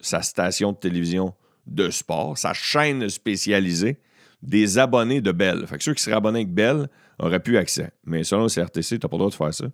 sa 0.00 0.22
station 0.22 0.72
de 0.72 0.76
télévision 0.76 1.34
de 1.66 1.90
sport, 1.90 2.36
sa 2.36 2.52
chaîne 2.52 3.08
spécialisée 3.08 3.98
des 4.42 4.78
abonnés 4.78 5.20
de 5.20 5.32
Bell. 5.32 5.66
Fait 5.66 5.78
que 5.78 5.84
ceux 5.84 5.94
qui 5.94 6.02
seraient 6.02 6.16
abonnés 6.16 6.40
avec 6.40 6.52
Bell 6.52 6.88
auraient 7.18 7.40
pu 7.40 7.58
accès. 7.58 7.90
Mais 8.04 8.24
selon 8.24 8.44
le 8.44 8.48
CRTC, 8.48 8.98
tu 8.98 9.06
n'as 9.06 9.08
pas 9.08 9.16
le 9.16 9.18
droit 9.18 9.30
de 9.30 9.34
faire 9.34 9.54
ça. 9.54 9.66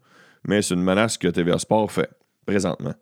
Mais 0.44 0.62
c'est 0.62 0.74
une 0.74 0.82
menace 0.82 1.18
que 1.18 1.28
TVA 1.28 1.58
Sport 1.58 1.90
fait 1.90 2.10
présentement. 2.44 2.94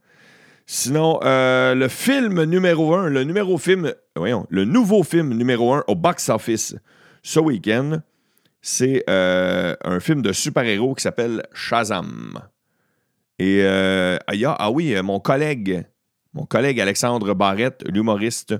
Sinon, 0.66 1.20
euh, 1.22 1.74
le 1.74 1.88
film 1.88 2.42
numéro 2.44 2.94
1, 2.94 3.10
le 3.10 3.24
numéro 3.24 3.58
film, 3.58 3.92
voyons, 4.16 4.46
le 4.48 4.64
nouveau 4.64 5.02
film 5.02 5.34
numéro 5.34 5.74
1 5.74 5.84
au 5.88 5.94
box-office 5.94 6.76
ce 7.22 7.40
week-end, 7.40 8.00
c'est 8.62 9.04
euh, 9.10 9.76
un 9.82 10.00
film 10.00 10.22
de 10.22 10.32
super-héros 10.32 10.94
qui 10.94 11.02
s'appelle 11.02 11.42
Shazam. 11.52 12.40
Et 13.38 13.60
euh, 13.62 14.16
ah 14.26 14.70
oui, 14.70 14.94
mon 15.02 15.20
collègue, 15.20 15.84
mon 16.32 16.46
collègue 16.46 16.80
Alexandre 16.80 17.34
Barrette, 17.34 17.84
l'humoriste, 17.86 18.54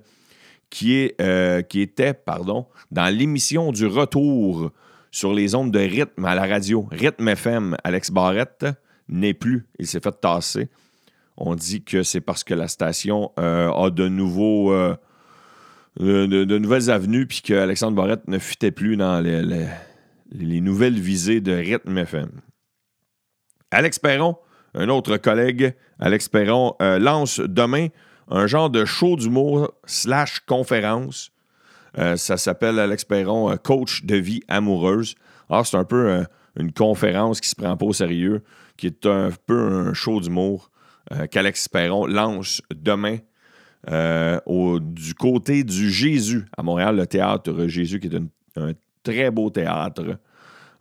qui, 0.75 0.97
est, 0.97 1.69
qui 1.69 1.81
était 1.81 2.15
pardon, 2.15 2.67
dans 2.91 3.07
l'émission 3.15 3.71
du 3.71 3.87
retour 3.87 4.73
sur 5.15 5.33
les 5.33 5.55
ondes 5.55 5.71
de 5.71 5.79
rythme 5.79 6.25
à 6.25 6.35
la 6.35 6.45
radio, 6.45 6.89
Rythme 6.91 7.29
FM, 7.29 7.77
Alex 7.85 8.11
Barrette 8.11 8.67
n'est 9.09 9.33
plus. 9.33 9.69
Il 9.79 9.87
s'est 9.87 10.01
fait 10.01 10.21
tasser. 10.21 10.69
On 11.37 11.55
dit 11.55 11.85
que 11.85 12.03
c'est 12.03 12.21
parce 12.21 12.43
que 12.43 12.53
la 12.53 12.67
station 12.67 13.31
euh, 13.39 13.71
a 13.71 13.91
de 13.91 14.09
nouveaux. 14.09 14.73
Euh, 14.73 14.97
de, 16.01 16.59
nouvelles 16.59 16.91
avenues, 16.91 17.29
puis 17.29 17.41
qu'Alexandre 17.41 17.97
Barrette 17.97 18.27
ne 18.27 18.41
fitait 18.41 18.73
plus 18.73 18.97
dans 18.97 19.21
les, 19.21 20.61
nouvelles 20.61 20.99
visées 20.99 21.41
de 21.41 21.53
Rythme 21.53 21.97
FM. 21.99 22.41
Alex 23.71 24.01
Perron, 24.01 24.37
un 24.75 24.89
autre 24.89 25.17
collègue, 25.19 25.77
Alex 26.01 26.29
Perron, 26.29 26.75
euh, 26.83 26.99
lance 26.99 27.39
demain 27.39 27.87
un 28.29 28.47
genre 28.47 28.71
de 28.71 28.85
show 28.85 29.17
d'humour 29.17 29.73
slash 29.87 30.41
conférence. 30.41 31.31
ça 31.97 32.37
s'appelle 32.37 32.79
Alex 32.79 33.05
Perron, 33.05 33.57
coach 33.63 34.05
de 34.05 34.17
vie 34.17 34.43
amoureuse. 34.49 35.15
Alors, 35.49 35.67
c'est 35.67 35.77
un 35.77 35.85
peu 35.85 36.25
une 36.57 36.73
conférence 36.73 37.41
qui 37.41 37.49
se 37.49 37.57
prend 37.57 37.77
pas 37.77 37.87
au 37.87 37.93
sérieux, 37.93 38.43
qui 38.77 38.87
est 38.87 39.07
un 39.07 39.31
peu 39.47 39.59
un 39.59 39.95
show 39.95 40.21
d'humour 40.21 40.71
euh, 41.13 41.27
qu'Alex 41.27 41.69
Perron 41.69 42.07
lance 42.07 42.63
demain 42.75 43.19
euh, 43.91 44.41
du 44.81 45.15
côté 45.15 45.65
du 45.65 45.91
Jésus 45.91 46.47
à 46.57 46.63
Montréal, 46.63 46.97
le 46.97 47.07
théâtre 47.07 47.67
Jésus, 47.67 48.01
qui 48.01 48.09
est 48.09 48.17
un, 48.57 48.73
très 49.03 49.31
beau 49.31 49.51
théâtre. 49.51 50.19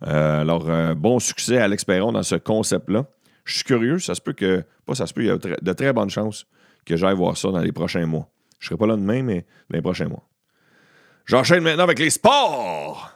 Euh, 0.08 0.42
alors, 0.42 0.96
bon 0.96 1.20
succès 1.20 1.58
à 1.58 1.66
Alex 1.66 1.84
Perron 1.84 2.14
dans 2.14 2.24
ce 2.24 2.36
concept-là. 2.36 3.06
Je 3.44 3.56
suis 3.56 3.64
curieux, 3.66 4.00
ça 4.00 4.16
se 4.16 4.22
peut 4.22 4.32
que, 4.32 4.64
pas 4.86 4.96
ça 4.96 5.08
se 5.08 5.14
peut, 5.14 5.24
il 5.24 5.28
y 5.28 5.30
a 5.30 5.38
de 5.38 5.74
très 5.74 5.92
bonnes 5.92 6.10
chances 6.10 6.46
que 6.86 6.98
j'aille 6.98 7.16
voir 7.16 7.38
ça 7.38 7.50
dans 7.50 7.60
les 7.60 7.72
prochains 7.72 8.06
mois. 8.06 8.30
Je 8.60 8.68
serai 8.68 8.78
pas 8.78 8.88
là 8.88 8.96
demain, 8.96 9.24
mais 9.24 9.46
dans 9.70 9.76
les 9.76 9.82
prochains 9.82 10.08
mois. 10.08 10.28
J'enchaîne 11.26 11.64
maintenant 11.64 11.84
avec 11.84 12.00
les 12.00 12.10
sports. 12.10 13.14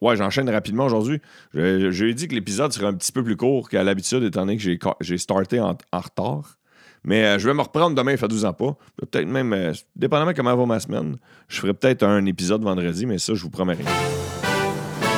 Ouais, 0.00 0.16
j'enchaîne 0.16 0.48
rapidement 0.50 0.84
aujourd'hui. 0.84 1.20
J'ai 1.54 2.14
dit 2.14 2.28
que 2.28 2.34
l'épisode 2.34 2.72
serait 2.72 2.86
un 2.86 2.94
petit 2.94 3.12
peu 3.12 3.24
plus 3.24 3.36
court 3.36 3.68
qu'à 3.68 3.82
l'habitude, 3.82 4.22
étant 4.24 4.40
donné 4.40 4.56
que 4.58 4.78
j'ai 5.00 5.18
starté 5.18 5.60
en, 5.60 5.76
retard. 5.92 6.58
Mais 7.04 7.24
euh, 7.24 7.38
je 7.38 7.46
vais 7.46 7.54
me 7.54 7.62
reprendre 7.62 7.94
demain, 7.94 8.16
fait 8.16 8.26
12 8.26 8.44
ans 8.46 8.52
pas. 8.52 8.76
Peut-être 8.96 9.28
même, 9.28 9.52
euh, 9.52 9.72
dépendamment 9.94 10.32
comment 10.34 10.56
va 10.56 10.66
ma 10.66 10.80
semaine, 10.80 11.18
je 11.46 11.60
ferai 11.60 11.72
peut-être 11.72 12.02
un 12.02 12.26
épisode 12.26 12.64
vendredi, 12.64 13.06
mais 13.06 13.18
ça, 13.18 13.34
je 13.34 13.42
vous 13.42 13.50
promets 13.50 13.74
rien. 13.74 13.86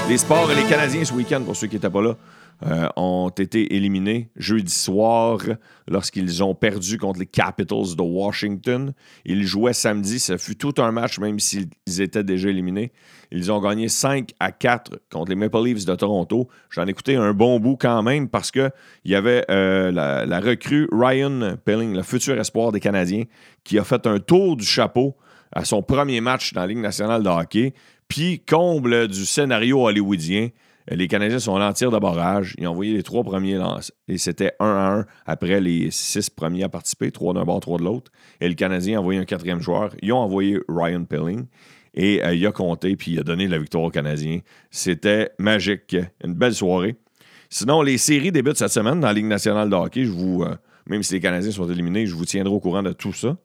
Les 0.07 0.19
sports 0.19 0.51
et 0.53 0.55
les 0.55 0.65
Canadiens 0.65 1.05
ce 1.05 1.15
week-end, 1.15 1.41
pour 1.43 1.57
ceux 1.57 1.67
qui 1.67 1.77
n'étaient 1.77 1.89
pas 1.89 2.03
là. 2.03 2.15
Euh, 2.67 2.89
ont 2.97 3.29
été 3.29 3.77
éliminés 3.77 4.31
jeudi 4.35 4.73
soir 4.73 5.39
lorsqu'ils 5.87 6.43
ont 6.43 6.57
perdu 6.57 6.99
contre 6.99 7.21
les 7.21 7.27
Capitals 7.27 7.95
de 7.97 8.03
Washington. 8.03 8.95
Ils 9.25 9.45
jouaient 9.45 9.73
samedi. 9.73 10.19
Ça 10.19 10.39
fut 10.39 10.57
tout 10.57 10.75
un 10.79 10.91
match, 10.91 11.21
même 11.21 11.39
s'ils 11.39 11.69
étaient 12.01 12.25
déjà 12.25 12.49
éliminés. 12.49 12.91
Ils 13.31 13.53
ont 13.53 13.61
gagné 13.61 13.89
5 13.89 14.33
à 14.41 14.51
4 14.51 14.99
contre 15.09 15.31
les 15.31 15.37
Maple 15.37 15.67
Leafs 15.67 15.85
de 15.85 15.95
Toronto. 15.95 16.49
J'en 16.71 16.85
ai 16.89 16.91
écouté 16.91 17.15
un 17.15 17.33
bon 17.33 17.61
bout 17.61 17.77
quand 17.77 18.03
même 18.03 18.29
parce 18.29 18.51
qu'il 18.51 18.73
y 19.05 19.15
avait 19.15 19.45
euh, 19.51 19.93
la, 19.93 20.27
la, 20.27 20.41
recrue 20.41 20.89
Ryan 20.91 21.57
Pelling, 21.65 21.95
le 21.95 22.03
futur 22.03 22.41
espoir 22.41 22.73
des 22.73 22.81
Canadiens, 22.81 23.23
qui 23.63 23.79
a 23.79 23.85
fait 23.85 24.05
un 24.09 24.19
tour 24.19 24.57
du 24.57 24.65
chapeau 24.65 25.17
à 25.53 25.65
son 25.65 25.81
premier 25.81 26.21
match 26.21 26.53
dans 26.55 26.63
la 26.63 26.67
Ligue 26.67 26.79
nationale 26.79 27.23
de 27.23 27.29
hockey. 27.29 27.73
Puis, 28.09 28.41
comble 28.41 29.07
du 29.07 29.25
scénario 29.27 29.87
hollywoodien, 29.87 30.49
les 30.97 31.09
Canadiens 31.09 31.39
sont 31.39 31.53
en 31.53 31.73
tir 31.73 31.91
de. 31.91 31.99
Ils 32.59 32.67
ont 32.67 32.71
envoyé 32.71 32.95
les 32.95 33.03
trois 33.03 33.23
premiers 33.23 33.57
lances. 33.57 33.93
Et 34.07 34.19
c'était 34.19 34.53
1 34.59 34.67
à 34.67 34.91
1 35.01 35.07
après 35.27 35.61
les 35.61 35.91
six 35.91 36.31
premiers 36.31 36.65
à 36.65 36.69
participer, 36.69 37.11
trois 37.11 37.35
d'un 37.35 37.45
bord, 37.45 37.61
trois 37.61 37.79
de 37.79 37.85
l'autre. 37.85 38.11
Et 38.41 38.49
le 38.49 38.55
Canadien 38.55 38.97
a 38.97 39.01
envoyé 39.01 39.21
un 39.21 39.25
quatrième 39.25 39.61
joueur. 39.61 39.91
Ils 40.03 40.13
ont 40.13 40.19
envoyé 40.19 40.59
Ryan 40.69 41.05
Pilling. 41.05 41.47
Et 41.95 42.25
euh, 42.25 42.35
il 42.35 42.47
a 42.47 42.53
compté, 42.53 42.97
puis 42.97 43.13
il 43.13 43.19
a 43.19 43.23
donné 43.23 43.49
la 43.49 43.59
victoire 43.59 43.85
aux 43.85 43.91
Canadiens. 43.91 44.41
C'était 44.71 45.31
magique. 45.39 45.97
Une 46.25 46.35
belle 46.35 46.55
soirée. 46.55 46.97
Sinon, 47.51 47.83
les 47.83 47.99
séries 47.99 48.31
débutent 48.31 48.59
cette 48.59 48.71
semaine 48.71 49.01
dans 49.01 49.09
la 49.09 49.15
Ligue 49.15 49.27
nationale 49.27 49.69
de 49.69 49.75
hockey. 49.75 50.05
Euh, 50.05 50.55
même 50.87 51.03
si 51.03 51.15
les 51.15 51.21
Canadiens 51.21 51.51
sont 51.51 51.69
éliminés, 51.69 52.07
je 52.07 52.15
vous 52.15 52.25
tiendrai 52.25 52.53
au 52.53 52.61
courant 52.61 52.83
de 52.83 52.93
tout 52.93 53.13
ça. 53.13 53.37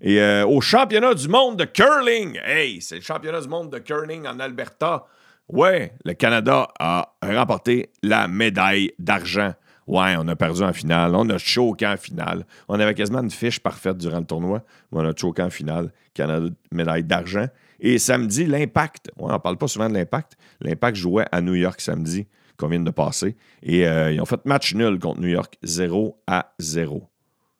Et 0.00 0.20
euh, 0.20 0.46
au 0.46 0.60
championnat 0.60 1.14
du 1.14 1.28
monde 1.28 1.58
de 1.58 1.64
curling, 1.64 2.38
hey, 2.44 2.80
c'est 2.80 2.96
le 2.96 3.00
championnat 3.00 3.40
du 3.40 3.48
monde 3.48 3.70
de 3.70 3.78
curling 3.78 4.26
en 4.26 4.38
Alberta. 4.40 5.06
Ouais, 5.48 5.92
le 6.04 6.14
Canada 6.14 6.68
a 6.78 7.14
remporté 7.22 7.90
la 8.02 8.28
médaille 8.28 8.92
d'argent. 8.98 9.52
Ouais, 9.86 10.14
on 10.18 10.26
a 10.28 10.36
perdu 10.36 10.62
en 10.62 10.72
finale. 10.72 11.14
On 11.14 11.28
a 11.28 11.36
choqué 11.36 11.86
en 11.86 11.98
finale. 11.98 12.46
On 12.68 12.80
avait 12.80 12.94
quasiment 12.94 13.20
une 13.20 13.30
fiche 13.30 13.60
parfaite 13.60 13.98
durant 13.98 14.20
le 14.20 14.24
tournoi, 14.24 14.62
mais 14.90 15.00
on 15.00 15.04
a 15.04 15.12
choqué 15.14 15.42
en 15.42 15.50
finale. 15.50 15.92
Canada, 16.14 16.48
médaille 16.72 17.04
d'argent. 17.04 17.46
Et 17.80 17.98
samedi, 17.98 18.46
l'Impact. 18.46 19.10
Ouais, 19.18 19.30
on 19.30 19.32
ne 19.32 19.38
parle 19.38 19.58
pas 19.58 19.68
souvent 19.68 19.88
de 19.88 19.94
l'Impact. 19.94 20.38
L'Impact 20.60 20.96
jouait 20.96 21.26
à 21.30 21.42
New 21.42 21.54
York 21.54 21.80
samedi, 21.80 22.26
qu'on 22.56 22.68
vient 22.68 22.80
de 22.80 22.90
passer. 22.90 23.36
Et 23.62 23.86
euh, 23.86 24.12
ils 24.12 24.20
ont 24.22 24.26
fait 24.26 24.42
match 24.46 24.74
nul 24.74 24.98
contre 24.98 25.20
New 25.20 25.28
York, 25.28 25.58
0 25.62 26.22
à 26.26 26.54
0. 26.58 27.06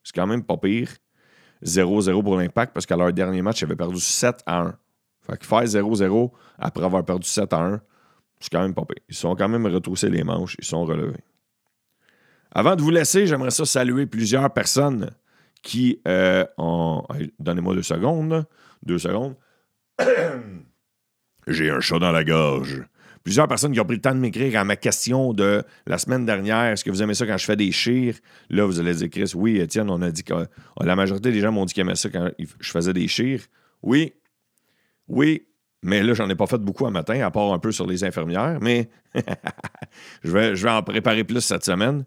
C'est 0.02 0.14
quand 0.14 0.26
même 0.26 0.42
pas 0.42 0.56
pire. 0.56 0.88
0-0 1.64 2.22
pour 2.22 2.36
l'Impact 2.36 2.74
parce 2.74 2.86
qu'à 2.86 2.96
leur 2.96 3.12
dernier 3.12 3.42
match, 3.42 3.62
ils 3.62 3.64
avaient 3.64 3.76
perdu 3.76 4.00
7 4.00 4.42
à 4.46 4.60
1. 4.60 4.74
Fait 5.26 5.38
que 5.38 5.46
faire 5.46 5.64
0-0 5.64 6.30
après 6.58 6.84
avoir 6.84 7.04
perdu 7.04 7.26
7 7.26 7.52
à 7.52 7.60
1, 7.60 7.80
c'est 8.40 8.50
quand 8.52 8.62
même 8.62 8.74
pas 8.74 8.84
pire. 8.84 9.02
Ils 9.08 9.14
sont 9.14 9.34
quand 9.34 9.48
même 9.48 9.66
retroussés 9.66 10.10
les 10.10 10.24
manches, 10.24 10.56
ils 10.58 10.64
sont 10.64 10.84
relevés. 10.84 11.24
Avant 12.52 12.76
de 12.76 12.82
vous 12.82 12.90
laisser, 12.90 13.26
j'aimerais 13.26 13.50
ça 13.50 13.64
saluer 13.64 14.06
plusieurs 14.06 14.52
personnes 14.52 15.10
qui 15.62 16.00
euh, 16.06 16.44
ont. 16.56 17.02
Donnez-moi 17.40 17.74
deux 17.74 17.82
secondes. 17.82 18.46
Deux 18.84 18.98
secondes. 18.98 19.34
J'ai 21.48 21.70
un 21.70 21.80
chat 21.80 21.98
dans 21.98 22.12
la 22.12 22.22
gorge. 22.22 22.84
Plusieurs 23.24 23.48
personnes 23.48 23.72
qui 23.72 23.80
ont 23.80 23.84
pris 23.84 23.96
le 23.96 24.02
temps 24.02 24.14
de 24.14 24.20
m'écrire 24.20 24.60
à 24.60 24.64
ma 24.64 24.76
question 24.76 25.32
de 25.32 25.64
la 25.86 25.96
semaine 25.96 26.26
dernière. 26.26 26.72
Est-ce 26.72 26.84
que 26.84 26.90
vous 26.90 27.02
aimez 27.02 27.14
ça 27.14 27.26
quand 27.26 27.38
je 27.38 27.46
fais 27.46 27.56
des 27.56 27.72
chires? 27.72 28.16
Là, 28.50 28.66
vous 28.66 28.78
allez 28.78 28.94
dire, 28.94 29.08
oui, 29.34 29.58
Étienne, 29.58 29.88
on 29.88 30.02
a 30.02 30.10
dit 30.10 30.22
que 30.22 30.34
la 30.80 30.94
majorité 30.94 31.32
des 31.32 31.40
gens 31.40 31.50
m'ont 31.50 31.64
dit 31.64 31.72
qu'ils 31.72 31.80
aimaient 31.80 31.96
ça 31.96 32.10
quand 32.10 32.30
je 32.38 32.70
faisais 32.70 32.92
des 32.92 33.08
chires. 33.08 33.40
Oui, 33.82 34.12
oui, 35.08 35.46
mais 35.82 36.02
là, 36.02 36.14
j'en 36.14 36.28
ai 36.30 36.34
pas 36.34 36.46
fait 36.46 36.58
beaucoup 36.58 36.86
un 36.86 36.90
matin, 36.90 37.20
à 37.20 37.30
part 37.30 37.52
un 37.52 37.58
peu 37.58 37.70
sur 37.70 37.86
les 37.86 38.04
infirmières, 38.04 38.58
mais 38.60 38.88
je, 40.24 40.30
vais, 40.30 40.56
je 40.56 40.64
vais 40.64 40.70
en 40.70 40.82
préparer 40.82 41.24
plus 41.24 41.40
cette 41.42 41.64
semaine. 41.64 42.04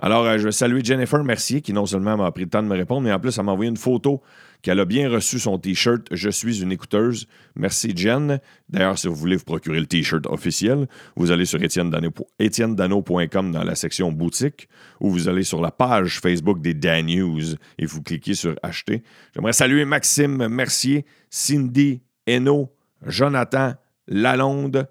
Alors, 0.00 0.24
euh, 0.24 0.38
je 0.38 0.44
vais 0.44 0.52
saluer 0.52 0.80
Jennifer 0.82 1.22
Mercier, 1.24 1.60
qui 1.60 1.72
non 1.72 1.84
seulement 1.84 2.16
m'a 2.16 2.30
pris 2.30 2.44
le 2.44 2.50
temps 2.50 2.62
de 2.62 2.68
me 2.68 2.76
répondre, 2.76 3.02
mais 3.02 3.12
en 3.12 3.18
plus, 3.18 3.36
elle 3.36 3.44
m'a 3.44 3.52
envoyé 3.52 3.68
une 3.68 3.76
photo 3.76 4.22
qu'elle 4.62 4.80
a 4.80 4.84
bien 4.84 5.10
reçu 5.10 5.38
son 5.38 5.58
T-shirt 5.58 6.06
Je 6.10 6.30
suis 6.30 6.62
une 6.62 6.72
écouteuse. 6.72 7.26
Merci, 7.54 7.92
Jen. 7.94 8.40
D'ailleurs, 8.68 8.98
si 8.98 9.08
vous 9.08 9.14
voulez 9.14 9.36
vous 9.36 9.44
procurer 9.44 9.80
le 9.80 9.86
T-shirt 9.86 10.24
officiel, 10.26 10.88
vous 11.16 11.30
allez 11.30 11.44
sur 11.44 11.60
etienne-dano.com 11.60 13.52
dans 13.52 13.64
la 13.64 13.74
section 13.74 14.12
boutique 14.12 14.68
ou 15.00 15.10
vous 15.10 15.28
allez 15.28 15.42
sur 15.42 15.60
la 15.60 15.70
page 15.70 16.20
Facebook 16.20 16.60
des 16.60 16.74
Dan 16.74 17.06
News 17.06 17.54
et 17.78 17.86
vous 17.86 18.02
cliquez 18.02 18.34
sur 18.34 18.54
Acheter. 18.62 19.02
J'aimerais 19.34 19.52
saluer 19.52 19.84
Maxime 19.84 20.48
Mercier, 20.48 21.04
Cindy 21.28 22.02
Eno, 22.28 22.72
Jonathan 23.06 23.74
Lalonde. 24.06 24.88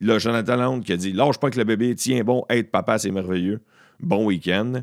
Là, 0.00 0.18
Jonathan 0.18 0.56
Lalonde 0.56 0.84
qui 0.84 0.92
a 0.92 0.96
dit 0.96 1.12
Lâche 1.12 1.38
pas 1.38 1.50
que 1.50 1.58
le 1.58 1.64
bébé, 1.64 1.94
tiens 1.94 2.22
bon, 2.22 2.44
être 2.48 2.70
papa, 2.70 2.98
c'est 2.98 3.10
merveilleux. 3.10 3.60
Bon 4.00 4.24
week-end. 4.26 4.82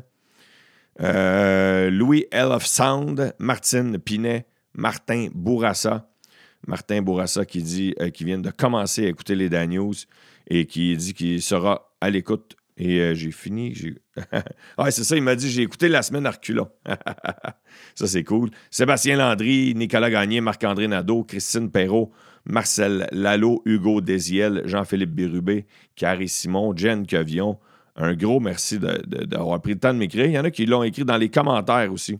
Euh, 1.00 1.90
Louis 1.90 2.26
L. 2.30 2.46
of 2.46 2.66
Sound, 2.66 3.34
Martine 3.38 3.98
Pinet, 3.98 4.46
Martin 4.74 5.28
Bourassa. 5.34 6.08
Martin 6.66 7.02
Bourassa 7.02 7.44
qui 7.44 7.62
dit 7.62 7.94
euh, 8.00 8.10
qu'il 8.10 8.26
vient 8.26 8.38
de 8.38 8.50
commencer 8.50 9.06
à 9.06 9.08
écouter 9.08 9.34
les 9.34 9.48
Dan 9.48 9.70
News 9.70 9.94
et 10.48 10.66
qui 10.66 10.96
dit 10.96 11.14
qu'il 11.14 11.42
sera 11.42 11.92
à 12.00 12.10
l'écoute. 12.10 12.56
Et 12.76 12.98
euh, 13.00 13.14
j'ai 13.14 13.30
fini. 13.30 13.74
ah, 14.76 14.90
c'est 14.90 15.04
ça, 15.04 15.16
il 15.16 15.22
m'a 15.22 15.36
dit 15.36 15.48
j'ai 15.48 15.62
écouté 15.62 15.88
la 15.88 16.02
semaine 16.02 16.26
Arculon. 16.26 16.68
ça, 17.94 18.06
c'est 18.06 18.24
cool. 18.24 18.50
Sébastien 18.70 19.16
Landry, 19.16 19.74
Nicolas 19.76 20.10
Gagné, 20.10 20.40
Marc-André 20.40 20.88
Nadeau, 20.88 21.22
Christine 21.22 21.70
Perrault, 21.70 22.10
Marcel 22.44 23.06
Lalo, 23.12 23.62
Hugo 23.64 24.00
Désiel, 24.00 24.62
Jean-Philippe 24.64 25.12
Bérubé, 25.12 25.66
Carrie 25.94 26.28
Simon, 26.28 26.76
Jen 26.76 27.06
Quevion. 27.06 27.58
Un 27.96 28.14
gros 28.14 28.40
merci 28.40 28.80
d'avoir 28.80 29.60
pris 29.60 29.74
le 29.74 29.78
temps 29.78 29.94
de 29.94 29.98
m'écrire. 29.98 30.26
Il 30.26 30.32
y 30.32 30.38
en 30.38 30.44
a 30.44 30.50
qui 30.50 30.66
l'ont 30.66 30.82
écrit 30.82 31.04
dans 31.04 31.16
les 31.16 31.28
commentaires 31.28 31.92
aussi. 31.92 32.18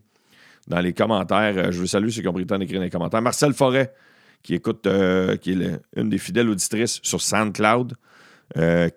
Dans 0.69 0.81
les 0.81 0.93
commentaires, 0.93 1.59
euh, 1.59 1.73
je 1.73 1.81
veux 1.81 1.87
saluer 1.87 2.11
ceux 2.13 2.23
qui 2.23 2.29
ont 2.29 2.33
pris 2.33 2.43
le 2.43 2.47
temps 2.47 2.59
d'écrire 2.59 2.79
dans 2.79 2.85
les 2.85 2.91
commentaires. 2.91 3.21
Marcel 3.21 3.53
Forêt, 3.55 3.93
qui 4.45 4.55
écoute, 4.55 4.87
euh, 4.87 5.37
qui 5.37 5.53
est 5.53 5.81
une 5.97 6.09
des 6.09 6.19
fidèles 6.19 6.49
auditrices 6.49 7.01
sur 7.03 7.21
SoundCloud. 7.21 7.95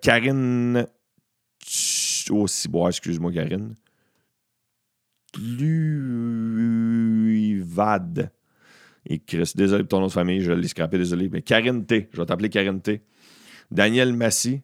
Karine. 0.02 0.86
Si, 2.46 2.68
bon, 2.68 2.88
excuse-moi, 2.88 3.32
Karine. 3.32 3.74
Luvad. 5.38 5.92
Et 9.06 9.18
Chris, 9.20 9.52
désolé 9.54 9.84
pour 9.84 9.88
ton 9.90 10.00
nom 10.00 10.06
de 10.08 10.12
famille, 10.12 10.40
je 10.40 10.52
l'ai 10.52 10.68
scrappé, 10.68 10.98
désolé. 10.98 11.28
Mais 11.30 11.42
Karine 11.42 11.86
T, 11.86 12.08
je 12.12 12.18
vais 12.20 12.26
t'appeler 12.26 12.50
Karine 12.50 12.80
T. 12.80 13.02
Daniel 13.70 14.12
Massy, 14.12 14.62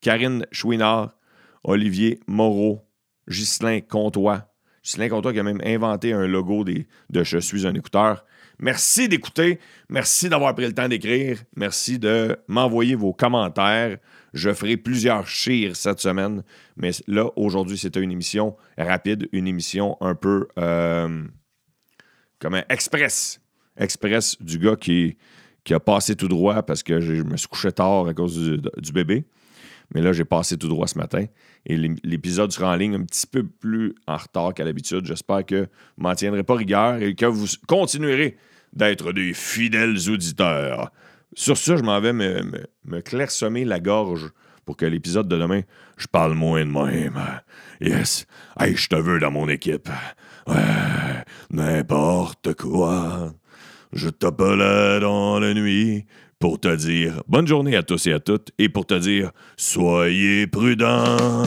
Karine 0.00 0.46
Chouinard, 0.50 1.16
Olivier 1.62 2.20
Moreau, 2.26 2.86
Ghislain 3.28 3.80
Comtois. 3.80 4.50
Ghislain 4.82 5.08
Comtois 5.08 5.32
qui 5.32 5.38
a 5.38 5.42
même 5.42 5.62
inventé 5.64 6.12
un 6.12 6.26
logo 6.26 6.64
de 6.64 6.84
Je 7.10 7.38
suis 7.38 7.66
un 7.66 7.74
écouteur. 7.74 8.24
Merci 8.58 9.08
d'écouter. 9.08 9.58
Merci 9.88 10.28
d'avoir 10.28 10.54
pris 10.54 10.66
le 10.66 10.72
temps 10.72 10.88
d'écrire. 10.88 11.38
Merci 11.56 11.98
de 11.98 12.36
m'envoyer 12.48 12.94
vos 12.94 13.12
commentaires. 13.12 13.98
Je 14.32 14.52
ferai 14.52 14.76
plusieurs 14.76 15.26
chires 15.26 15.76
cette 15.76 16.00
semaine. 16.00 16.42
Mais 16.76 16.90
là, 17.06 17.30
aujourd'hui, 17.36 17.78
c'était 17.78 18.00
une 18.00 18.12
émission 18.12 18.56
rapide, 18.76 19.28
une 19.32 19.46
émission 19.46 19.96
un 20.00 20.14
peu 20.14 20.48
euh, 20.58 21.24
comme 22.38 22.54
un 22.54 22.64
express. 22.68 23.40
Express 23.76 24.40
du 24.40 24.58
gars 24.58 24.76
qui, 24.76 25.16
qui 25.64 25.74
a 25.74 25.80
passé 25.80 26.14
tout 26.14 26.28
droit 26.28 26.62
parce 26.62 26.82
que 26.82 27.00
je 27.00 27.14
me 27.22 27.36
suis 27.36 27.48
couché 27.48 27.72
tard 27.72 28.06
à 28.06 28.14
cause 28.14 28.38
du, 28.78 28.92
bébé. 28.92 29.24
Mais 29.94 30.02
là, 30.02 30.12
j'ai 30.12 30.24
passé 30.24 30.58
tout 30.58 30.68
droit 30.68 30.88
ce 30.88 30.98
matin. 30.98 31.24
Et 31.66 31.76
l'épisode 31.76 32.52
sera 32.52 32.72
en 32.72 32.76
ligne 32.76 32.96
un 32.96 33.04
petit 33.04 33.26
peu 33.26 33.44
plus 33.44 33.94
en 34.06 34.16
retard 34.16 34.52
qu'à 34.52 34.64
l'habitude. 34.64 35.06
J'espère 35.06 35.46
que 35.46 35.62
vous 35.96 36.02
m'en 36.02 36.14
tiendrez 36.14 36.42
pas 36.42 36.56
rigueur 36.56 37.00
et 37.00 37.14
que 37.14 37.26
vous 37.26 37.46
continuerez 37.68 38.36
d'être 38.72 39.12
des 39.12 39.32
fidèles 39.32 40.10
auditeurs. 40.10 40.90
Sur 41.34 41.56
ce, 41.56 41.76
je 41.76 41.82
m'en 41.82 42.00
vais 42.00 42.12
me, 42.12 42.42
me, 42.84 43.00
clairsemer 43.00 43.64
la 43.64 43.80
gorge 43.80 44.30
pour 44.64 44.76
que 44.76 44.86
l'épisode 44.86 45.28
de 45.28 45.36
demain, 45.36 45.62
je 45.96 46.06
parle 46.06 46.34
moins 46.34 46.64
de 46.64 46.70
même. 46.70 47.20
Yes. 47.80 48.26
Hey, 48.58 48.76
je 48.76 48.88
te 48.88 48.96
veux 48.96 49.18
dans 49.18 49.30
mon 49.30 49.48
équipe. 49.48 49.88
Ouais, 50.46 51.24
n'importe 51.50 52.54
quoi. 52.54 53.32
Je 53.92 54.08
t'appelais 54.08 55.00
dans 55.00 55.38
la 55.38 55.54
nuit 55.54 56.04
pour 56.44 56.60
te 56.60 56.76
dire 56.76 57.22
bonne 57.26 57.46
journée 57.46 57.74
à 57.74 57.82
tous 57.82 58.06
et 58.06 58.12
à 58.12 58.20
toutes 58.20 58.50
et 58.58 58.68
pour 58.68 58.84
te 58.84 58.92
dire 58.92 59.30
soyez 59.56 60.46
prudents. 60.46 61.46